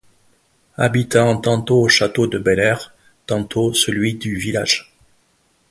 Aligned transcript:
Habitant 0.77 1.37
tantôt 1.41 1.81
au 1.83 1.87
château 1.87 2.25
de 2.25 2.39
Bel-Air, 2.39 2.91
tantôt 3.27 3.71
celui 3.71 4.15
du 4.15 4.35
village. 4.35 4.97